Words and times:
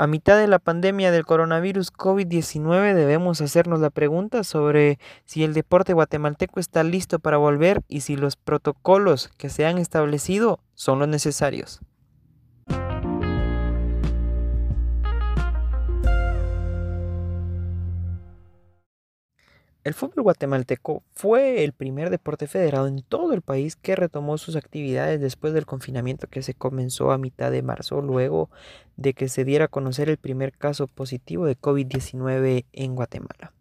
A 0.00 0.06
mitad 0.06 0.38
de 0.38 0.46
la 0.46 0.60
pandemia 0.60 1.10
del 1.10 1.26
coronavirus 1.26 1.92
COVID-19 1.92 2.94
debemos 2.94 3.40
hacernos 3.40 3.80
la 3.80 3.90
pregunta 3.90 4.44
sobre 4.44 5.00
si 5.24 5.42
el 5.42 5.54
deporte 5.54 5.92
guatemalteco 5.92 6.60
está 6.60 6.84
listo 6.84 7.18
para 7.18 7.36
volver 7.36 7.82
y 7.88 8.02
si 8.02 8.14
los 8.14 8.36
protocolos 8.36 9.28
que 9.38 9.48
se 9.48 9.66
han 9.66 9.76
establecido 9.76 10.60
son 10.76 11.00
los 11.00 11.08
necesarios. 11.08 11.80
El 19.88 19.94
fútbol 19.94 20.24
guatemalteco 20.24 21.02
fue 21.14 21.64
el 21.64 21.72
primer 21.72 22.10
deporte 22.10 22.46
federado 22.46 22.88
en 22.88 23.00
todo 23.00 23.32
el 23.32 23.40
país 23.40 23.74
que 23.74 23.96
retomó 23.96 24.36
sus 24.36 24.54
actividades 24.54 25.18
después 25.18 25.54
del 25.54 25.64
confinamiento 25.64 26.26
que 26.26 26.42
se 26.42 26.52
comenzó 26.52 27.10
a 27.10 27.16
mitad 27.16 27.50
de 27.50 27.62
marzo, 27.62 28.02
luego 28.02 28.50
de 28.98 29.14
que 29.14 29.30
se 29.30 29.46
diera 29.46 29.64
a 29.64 29.68
conocer 29.68 30.10
el 30.10 30.18
primer 30.18 30.52
caso 30.52 30.88
positivo 30.88 31.46
de 31.46 31.58
COVID-19 31.58 32.66
en 32.70 32.96
Guatemala. 32.96 33.54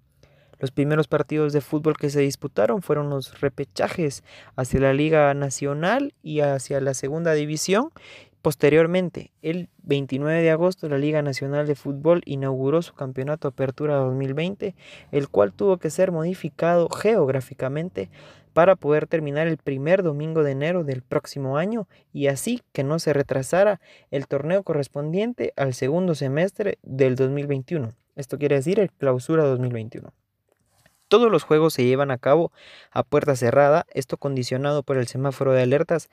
Los 0.59 0.71
primeros 0.71 1.07
partidos 1.07 1.53
de 1.53 1.61
fútbol 1.61 1.95
que 1.95 2.09
se 2.09 2.19
disputaron 2.19 2.81
fueron 2.81 3.09
los 3.09 3.39
repechajes 3.39 4.25
hacia 4.57 4.81
la 4.81 4.91
Liga 4.91 5.33
Nacional 5.33 6.13
y 6.23 6.41
hacia 6.41 6.81
la 6.81 6.93
Segunda 6.93 7.31
División 7.35 7.91
Posteriormente, 8.47 9.33
el 9.41 9.67
29 9.83 10.41
de 10.41 10.51
agosto, 10.51 10.87
la 10.87 10.97
Liga 10.97 11.21
Nacional 11.21 11.67
de 11.67 11.75
Fútbol 11.75 12.21
inauguró 12.23 12.81
su 12.81 12.93
campeonato 12.93 13.49
Apertura 13.49 13.97
2020, 13.97 14.73
el 15.11 15.27
cual 15.27 15.51
tuvo 15.51 15.79
que 15.79 15.89
ser 15.89 16.13
modificado 16.13 16.87
geográficamente 16.87 18.09
para 18.53 18.77
poder 18.77 19.05
terminar 19.05 19.47
el 19.47 19.57
primer 19.57 20.01
domingo 20.01 20.43
de 20.43 20.51
enero 20.51 20.85
del 20.85 21.01
próximo 21.01 21.57
año 21.57 21.89
y 22.13 22.27
así 22.27 22.61
que 22.71 22.85
no 22.85 22.99
se 22.99 23.11
retrasara 23.11 23.81
el 24.11 24.27
torneo 24.27 24.63
correspondiente 24.63 25.51
al 25.57 25.73
segundo 25.73 26.15
semestre 26.15 26.77
del 26.83 27.17
2021. 27.17 27.91
Esto 28.15 28.37
quiere 28.37 28.55
decir 28.55 28.79
el 28.79 28.93
clausura 28.93 29.43
2021. 29.43 30.13
Todos 31.09 31.29
los 31.29 31.43
juegos 31.43 31.73
se 31.73 31.85
llevan 31.85 32.11
a 32.11 32.17
cabo 32.17 32.53
a 32.91 33.03
puerta 33.03 33.35
cerrada, 33.35 33.85
esto 33.93 34.15
condicionado 34.15 34.83
por 34.83 34.97
el 34.97 35.07
semáforo 35.07 35.53
de 35.53 35.63
alertas 35.63 36.09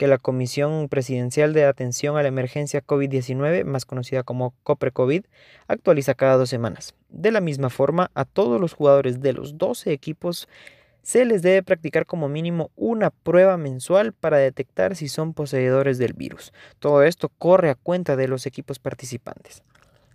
que 0.00 0.06
la 0.06 0.16
Comisión 0.16 0.88
Presidencial 0.88 1.52
de 1.52 1.66
Atención 1.66 2.16
a 2.16 2.22
la 2.22 2.28
Emergencia 2.28 2.82
COVID-19, 2.82 3.64
más 3.64 3.84
conocida 3.84 4.22
como 4.22 4.54
COPRE-COVID, 4.62 5.26
actualiza 5.68 6.14
cada 6.14 6.38
dos 6.38 6.48
semanas. 6.48 6.94
De 7.10 7.30
la 7.30 7.42
misma 7.42 7.68
forma, 7.68 8.10
a 8.14 8.24
todos 8.24 8.58
los 8.58 8.72
jugadores 8.72 9.20
de 9.20 9.34
los 9.34 9.58
12 9.58 9.92
equipos 9.92 10.48
se 11.02 11.26
les 11.26 11.42
debe 11.42 11.62
practicar 11.62 12.06
como 12.06 12.30
mínimo 12.30 12.70
una 12.76 13.10
prueba 13.10 13.58
mensual 13.58 14.14
para 14.14 14.38
detectar 14.38 14.96
si 14.96 15.06
son 15.06 15.34
poseedores 15.34 15.98
del 15.98 16.14
virus. 16.14 16.54
Todo 16.78 17.02
esto 17.02 17.28
corre 17.36 17.68
a 17.68 17.74
cuenta 17.74 18.16
de 18.16 18.26
los 18.26 18.46
equipos 18.46 18.78
participantes. 18.78 19.62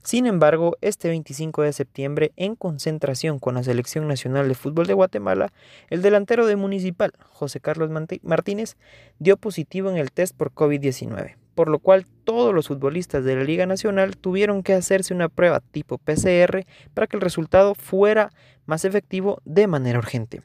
Sin 0.05 0.27
embargo, 0.27 0.77
este 0.81 1.07
25 1.07 1.63
de 1.63 1.73
septiembre, 1.73 2.31
en 2.35 2.55
concentración 2.55 3.39
con 3.39 3.55
la 3.55 3.63
Selección 3.63 4.07
Nacional 4.07 4.47
de 4.47 4.53
Fútbol 4.53 4.85
de 4.85 4.93
Guatemala, 4.93 5.51
el 5.89 6.03
delantero 6.03 6.45
de 6.45 6.55
Municipal, 6.55 7.11
José 7.27 7.59
Carlos 7.59 7.89
Martínez, 8.21 8.77
dio 9.17 9.35
positivo 9.35 9.89
en 9.89 9.97
el 9.97 10.11
test 10.11 10.37
por 10.37 10.53
COVID-19, 10.53 11.37
por 11.55 11.69
lo 11.69 11.79
cual 11.79 12.05
todos 12.23 12.53
los 12.53 12.67
futbolistas 12.67 13.23
de 13.25 13.35
la 13.35 13.43
Liga 13.43 13.65
Nacional 13.65 14.15
tuvieron 14.15 14.61
que 14.61 14.73
hacerse 14.73 15.11
una 15.11 15.27
prueba 15.27 15.59
tipo 15.59 15.97
PCR 15.97 16.67
para 16.93 17.07
que 17.07 17.17
el 17.17 17.21
resultado 17.21 17.73
fuera 17.73 18.31
más 18.67 18.85
efectivo 18.85 19.41
de 19.43 19.65
manera 19.65 19.97
urgente, 19.97 20.43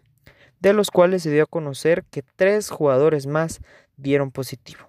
de 0.61 0.73
los 0.73 0.91
cuales 0.91 1.23
se 1.23 1.31
dio 1.31 1.43
a 1.43 1.47
conocer 1.47 2.05
que 2.11 2.23
tres 2.23 2.71
jugadores 2.71 3.27
más 3.27 3.61
dieron 3.99 4.31
positivo. 4.31 4.81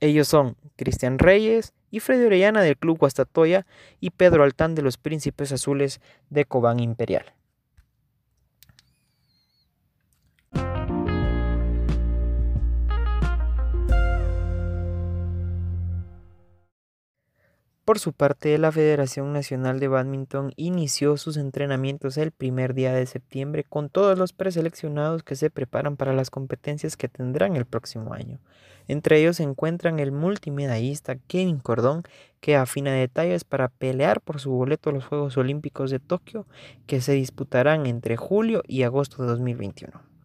Ellos 0.00 0.26
son 0.26 0.56
Cristian 0.76 1.18
Reyes 1.18 1.74
y 1.96 2.00
Freddy 2.00 2.26
Orellana 2.26 2.60
del 2.60 2.76
Club 2.76 2.98
Guastatoya 2.98 3.64
y 4.00 4.10
Pedro 4.10 4.44
Altán 4.44 4.74
de 4.74 4.82
los 4.82 4.98
Príncipes 4.98 5.50
Azules 5.50 6.02
de 6.28 6.44
Cobán 6.44 6.78
Imperial. 6.78 7.24
Por 17.86 18.00
su 18.00 18.12
parte, 18.12 18.58
la 18.58 18.72
Federación 18.72 19.32
Nacional 19.32 19.78
de 19.78 19.86
Badminton 19.86 20.52
inició 20.56 21.16
sus 21.16 21.36
entrenamientos 21.36 22.16
el 22.16 22.32
primer 22.32 22.74
día 22.74 22.92
de 22.92 23.06
septiembre 23.06 23.62
con 23.62 23.90
todos 23.90 24.18
los 24.18 24.32
preseleccionados 24.32 25.22
que 25.22 25.36
se 25.36 25.50
preparan 25.50 25.96
para 25.96 26.12
las 26.12 26.28
competencias 26.28 26.96
que 26.96 27.06
tendrán 27.06 27.54
el 27.54 27.64
próximo 27.64 28.12
año. 28.12 28.40
Entre 28.88 29.20
ellos 29.20 29.36
se 29.36 29.44
encuentran 29.44 30.00
el 30.00 30.10
multimedallista 30.10 31.14
Kevin 31.28 31.60
Cordón, 31.60 32.02
que 32.40 32.56
afina 32.56 32.92
detalles 32.92 33.44
para 33.44 33.68
pelear 33.68 34.20
por 34.20 34.40
su 34.40 34.50
boleto 34.50 34.90
a 34.90 34.92
los 34.92 35.04
Juegos 35.04 35.36
Olímpicos 35.36 35.92
de 35.92 36.00
Tokio, 36.00 36.44
que 36.88 37.00
se 37.00 37.12
disputarán 37.12 37.86
entre 37.86 38.16
julio 38.16 38.64
y 38.66 38.82
agosto 38.82 39.22
de 39.22 39.28
2021. 39.28 40.15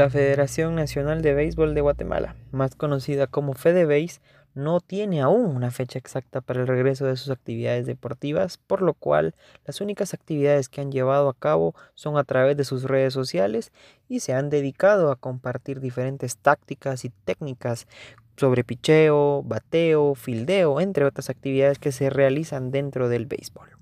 La 0.00 0.08
Federación 0.08 0.76
Nacional 0.76 1.20
de 1.20 1.34
Béisbol 1.34 1.74
de 1.74 1.82
Guatemala, 1.82 2.34
más 2.52 2.74
conocida 2.74 3.26
como 3.26 3.52
FedeBase, 3.52 4.22
no 4.54 4.80
tiene 4.80 5.20
aún 5.20 5.54
una 5.54 5.70
fecha 5.70 5.98
exacta 5.98 6.40
para 6.40 6.62
el 6.62 6.68
regreso 6.68 7.04
de 7.04 7.16
sus 7.16 7.28
actividades 7.28 7.84
deportivas, 7.84 8.56
por 8.56 8.80
lo 8.80 8.94
cual 8.94 9.34
las 9.66 9.82
únicas 9.82 10.14
actividades 10.14 10.70
que 10.70 10.80
han 10.80 10.90
llevado 10.90 11.28
a 11.28 11.36
cabo 11.36 11.74
son 11.94 12.16
a 12.16 12.24
través 12.24 12.56
de 12.56 12.64
sus 12.64 12.84
redes 12.84 13.12
sociales 13.12 13.72
y 14.08 14.20
se 14.20 14.32
han 14.32 14.48
dedicado 14.48 15.10
a 15.10 15.16
compartir 15.16 15.80
diferentes 15.80 16.38
tácticas 16.38 17.04
y 17.04 17.10
técnicas 17.26 17.86
sobre 18.38 18.64
picheo, 18.64 19.42
bateo, 19.42 20.14
fildeo, 20.14 20.80
entre 20.80 21.04
otras 21.04 21.28
actividades 21.28 21.78
que 21.78 21.92
se 21.92 22.08
realizan 22.08 22.70
dentro 22.70 23.10
del 23.10 23.26
béisbol. 23.26 23.79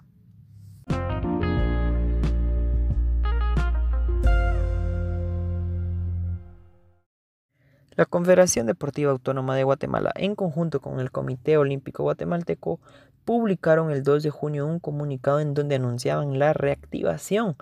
La 7.98 8.06
Confederación 8.06 8.68
Deportiva 8.68 9.10
Autónoma 9.10 9.56
de 9.56 9.64
Guatemala, 9.64 10.12
en 10.14 10.36
conjunto 10.36 10.80
con 10.80 11.00
el 11.00 11.10
Comité 11.10 11.56
Olímpico 11.56 12.04
Guatemalteco, 12.04 12.78
publicaron 13.24 13.90
el 13.90 14.04
2 14.04 14.22
de 14.22 14.30
junio 14.30 14.68
un 14.68 14.78
comunicado 14.78 15.40
en 15.40 15.52
donde 15.52 15.74
anunciaban 15.74 16.38
la 16.38 16.52
reactivación 16.52 17.56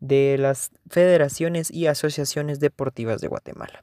de 0.00 0.38
las 0.38 0.70
federaciones 0.88 1.70
y 1.70 1.88
asociaciones 1.88 2.58
deportivas 2.58 3.20
de 3.20 3.28
Guatemala. 3.28 3.82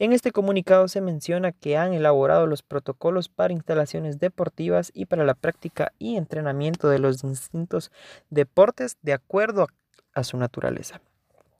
En 0.00 0.12
este 0.12 0.32
comunicado 0.32 0.88
se 0.88 1.00
menciona 1.00 1.52
que 1.52 1.76
han 1.76 1.92
elaborado 1.92 2.48
los 2.48 2.64
protocolos 2.64 3.28
para 3.28 3.52
instalaciones 3.52 4.18
deportivas 4.18 4.90
y 4.92 5.06
para 5.06 5.24
la 5.24 5.34
práctica 5.34 5.92
y 6.00 6.16
entrenamiento 6.16 6.88
de 6.88 6.98
los 6.98 7.22
distintos 7.22 7.92
deportes 8.28 8.98
de 9.02 9.12
acuerdo 9.12 9.68
a 10.14 10.24
su 10.24 10.36
naturaleza. 10.36 11.00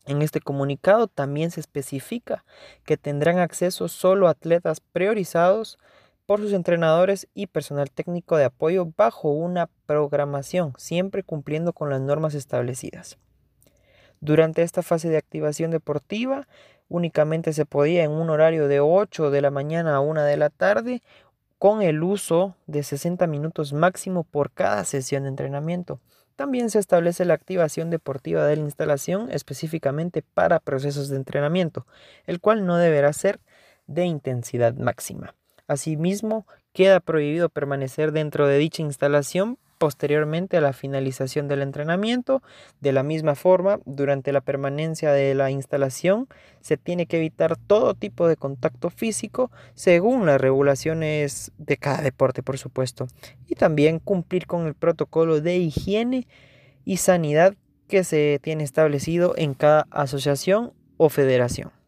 En 0.06 0.20
este 0.20 0.40
comunicado 0.40 1.06
también 1.06 1.50
se 1.50 1.60
especifica 1.60 2.44
que 2.84 2.96
tendrán 2.96 3.38
acceso 3.38 3.88
solo 3.88 4.28
atletas 4.28 4.80
priorizados 4.80 5.78
por 6.26 6.40
sus 6.40 6.52
entrenadores 6.52 7.28
y 7.34 7.46
personal 7.46 7.90
técnico 7.90 8.36
de 8.36 8.44
apoyo 8.44 8.86
bajo 8.96 9.30
una 9.30 9.68
programación, 9.86 10.72
siempre 10.76 11.22
cumpliendo 11.22 11.72
con 11.72 11.90
las 11.90 12.00
normas 12.00 12.34
establecidas. 12.34 13.18
Durante 14.20 14.62
esta 14.62 14.82
fase 14.82 15.10
de 15.10 15.18
activación 15.18 15.70
deportiva, 15.70 16.48
únicamente 16.88 17.52
se 17.52 17.66
podía 17.66 18.04
en 18.04 18.10
un 18.10 18.30
horario 18.30 18.68
de 18.68 18.80
8 18.80 19.30
de 19.30 19.42
la 19.42 19.50
mañana 19.50 19.96
a 19.96 20.00
1 20.00 20.22
de 20.22 20.36
la 20.36 20.50
tarde, 20.50 21.02
con 21.58 21.82
el 21.82 22.02
uso 22.02 22.56
de 22.66 22.82
60 22.82 23.26
minutos 23.26 23.72
máximo 23.72 24.24
por 24.24 24.50
cada 24.50 24.84
sesión 24.84 25.22
de 25.22 25.30
entrenamiento. 25.30 26.00
También 26.36 26.68
se 26.70 26.80
establece 26.80 27.24
la 27.24 27.34
activación 27.34 27.90
deportiva 27.90 28.44
de 28.46 28.56
la 28.56 28.62
instalación 28.62 29.30
específicamente 29.30 30.22
para 30.22 30.58
procesos 30.58 31.08
de 31.08 31.16
entrenamiento, 31.16 31.86
el 32.26 32.40
cual 32.40 32.66
no 32.66 32.76
deberá 32.76 33.12
ser 33.12 33.40
de 33.86 34.04
intensidad 34.04 34.74
máxima. 34.74 35.34
Asimismo, 35.68 36.46
queda 36.72 37.00
prohibido 37.00 37.48
permanecer 37.48 38.12
dentro 38.12 38.48
de 38.48 38.58
dicha 38.58 38.82
instalación 38.82 39.58
posteriormente 39.84 40.56
a 40.56 40.62
la 40.62 40.72
finalización 40.72 41.46
del 41.46 41.60
entrenamiento. 41.60 42.42
De 42.80 42.90
la 42.94 43.02
misma 43.02 43.34
forma, 43.34 43.80
durante 43.84 44.32
la 44.32 44.40
permanencia 44.40 45.12
de 45.12 45.34
la 45.34 45.50
instalación 45.50 46.26
se 46.62 46.78
tiene 46.78 47.04
que 47.04 47.18
evitar 47.18 47.58
todo 47.58 47.92
tipo 47.92 48.26
de 48.26 48.38
contacto 48.38 48.88
físico 48.88 49.50
según 49.74 50.24
las 50.24 50.40
regulaciones 50.40 51.52
de 51.58 51.76
cada 51.76 52.00
deporte, 52.00 52.42
por 52.42 52.56
supuesto. 52.56 53.08
Y 53.46 53.56
también 53.56 53.98
cumplir 53.98 54.46
con 54.46 54.66
el 54.66 54.72
protocolo 54.72 55.42
de 55.42 55.58
higiene 55.58 56.26
y 56.86 56.96
sanidad 56.96 57.54
que 57.86 58.04
se 58.04 58.40
tiene 58.42 58.64
establecido 58.64 59.34
en 59.36 59.52
cada 59.52 59.86
asociación 59.90 60.72
o 60.96 61.10
federación. 61.10 61.83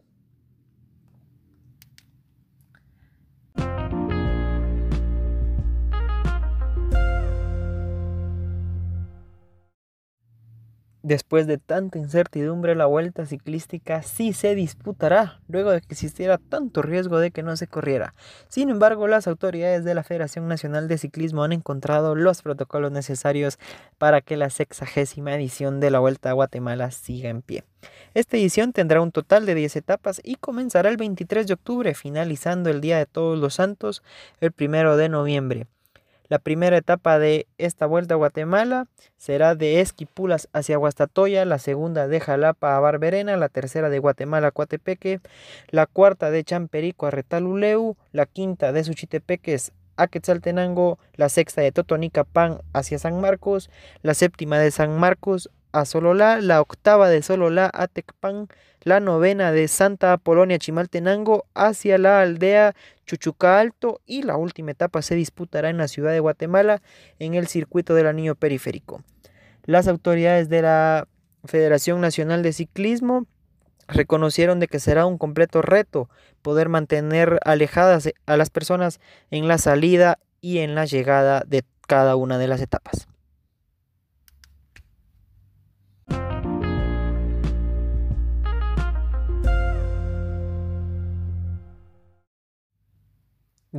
Después 11.07 11.47
de 11.47 11.57
tanta 11.57 11.99
incertidumbre, 11.99 12.75
la 12.75 12.85
vuelta 12.85 13.25
ciclística 13.25 14.01
sí 14.01 14.33
se 14.33 14.55
disputará, 14.55 15.39
luego 15.47 15.71
de 15.71 15.79
que 15.79 15.93
existiera 15.93 16.37
tanto 16.37 16.81
riesgo 16.81 17.17
de 17.19 17.31
que 17.31 17.43
no 17.43 17.55
se 17.55 17.65
corriera. 17.65 18.13
Sin 18.49 18.69
embargo, 18.69 19.07
las 19.07 19.25
autoridades 19.25 19.85
de 19.85 19.95
la 19.95 20.03
Federación 20.03 20.49
Nacional 20.49 20.89
de 20.89 20.97
Ciclismo 20.97 21.45
han 21.45 21.53
encontrado 21.53 22.13
los 22.13 22.41
protocolos 22.41 22.91
necesarios 22.91 23.57
para 23.97 24.19
que 24.19 24.35
la 24.35 24.49
sexagésima 24.49 25.33
edición 25.33 25.79
de 25.79 25.91
la 25.91 25.99
Vuelta 25.99 26.31
a 26.31 26.33
Guatemala 26.33 26.91
siga 26.91 27.29
en 27.29 27.41
pie. 27.41 27.63
Esta 28.13 28.35
edición 28.35 28.73
tendrá 28.73 28.99
un 28.99 29.13
total 29.13 29.45
de 29.45 29.55
10 29.55 29.77
etapas 29.77 30.19
y 30.25 30.35
comenzará 30.35 30.89
el 30.89 30.97
23 30.97 31.47
de 31.47 31.53
octubre, 31.53 31.93
finalizando 31.93 32.69
el 32.69 32.81
Día 32.81 32.97
de 32.97 33.05
Todos 33.05 33.39
los 33.39 33.53
Santos 33.53 34.03
el 34.41 34.53
1 34.59 34.97
de 34.97 35.07
noviembre. 35.07 35.67
La 36.29 36.39
primera 36.39 36.77
etapa 36.77 37.19
de 37.19 37.47
esta 37.57 37.85
vuelta 37.85 38.15
a 38.15 38.17
Guatemala 38.17 38.87
será 39.15 39.55
de 39.55 39.79
Esquipulas 39.79 40.49
hacia 40.51 40.77
Huastatoya, 40.77 41.45
la 41.45 41.57
segunda 41.57 42.07
de 42.07 42.19
Jalapa 42.19 42.75
a 42.75 42.79
Barberena, 42.81 43.37
la 43.37 43.47
tercera 43.47 43.89
de 43.89 43.99
Guatemala 43.99 44.47
a 44.47 44.51
Coatepeque, 44.51 45.21
la 45.69 45.85
cuarta 45.85 46.29
de 46.29 46.43
Champerico 46.43 47.05
a 47.05 47.11
Retaluleu, 47.11 47.95
la 48.11 48.25
quinta 48.25 48.73
de 48.73 48.83
Suchitepeques 48.83 49.71
a 49.95 50.07
Quetzaltenango, 50.07 50.99
la 51.15 51.29
sexta 51.29 51.61
de 51.61 51.71
Totonicapán 51.71 52.59
hacia 52.73 52.99
San 52.99 53.19
Marcos, 53.21 53.69
la 54.03 54.13
séptima 54.13 54.59
de 54.59 54.71
San 54.71 54.99
Marcos 54.99 55.49
a 55.79 55.85
Sololá, 55.85 56.41
la 56.41 56.61
octava 56.61 57.09
de 57.09 57.21
Sololá 57.21 57.69
a 57.73 57.87
Tecpan, 57.87 58.47
la 58.81 58.99
novena 58.99 59.51
de 59.51 59.67
Santa 59.67 60.13
Apolonia 60.13 60.57
Chimaltenango 60.59 61.45
hacia 61.53 61.97
la 61.97 62.21
aldea 62.21 62.75
Chuchuca 63.05 63.59
Alto 63.59 64.01
y 64.05 64.23
la 64.23 64.37
última 64.37 64.71
etapa 64.71 65.01
se 65.01 65.15
disputará 65.15 65.69
en 65.69 65.77
la 65.77 65.87
ciudad 65.87 66.11
de 66.11 66.19
Guatemala 66.19 66.81
en 67.19 67.33
el 67.33 67.47
circuito 67.47 67.95
del 67.95 68.07
anillo 68.07 68.35
periférico. 68.35 69.03
Las 69.63 69.87
autoridades 69.87 70.49
de 70.49 70.61
la 70.61 71.07
Federación 71.43 72.01
Nacional 72.01 72.43
de 72.43 72.53
Ciclismo 72.53 73.25
reconocieron 73.87 74.59
de 74.59 74.67
que 74.67 74.79
será 74.79 75.05
un 75.05 75.17
completo 75.17 75.61
reto 75.61 76.09
poder 76.41 76.69
mantener 76.69 77.39
alejadas 77.43 78.09
a 78.25 78.37
las 78.37 78.49
personas 78.49 78.99
en 79.31 79.47
la 79.47 79.57
salida 79.57 80.19
y 80.41 80.59
en 80.59 80.75
la 80.75 80.85
llegada 80.85 81.43
de 81.47 81.63
cada 81.87 82.15
una 82.15 82.37
de 82.37 82.47
las 82.47 82.61
etapas. 82.61 83.07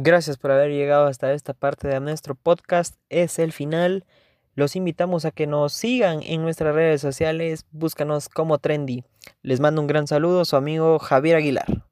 Gracias 0.01 0.37
por 0.37 0.53
haber 0.53 0.71
llegado 0.71 1.09
hasta 1.09 1.33
esta 1.33 1.55
parte 1.55 1.89
de 1.89 1.99
nuestro 1.99 2.37
podcast. 2.37 2.95
Es 3.09 3.41
el 3.41 3.51
final. 3.51 4.05
Los 4.55 4.77
invitamos 4.77 5.25
a 5.25 5.33
que 5.33 5.49
nos 5.49 5.73
sigan 5.73 6.23
en 6.23 6.43
nuestras 6.43 6.73
redes 6.73 7.01
sociales. 7.01 7.67
Búscanos 7.73 8.29
como 8.29 8.59
Trendy. 8.59 9.03
Les 9.43 9.59
mando 9.59 9.81
un 9.81 9.89
gran 9.89 10.07
saludo, 10.07 10.45
su 10.45 10.55
amigo 10.55 11.01
Javier 11.01 11.35
Aguilar. 11.35 11.88